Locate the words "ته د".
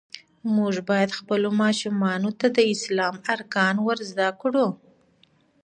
2.39-2.59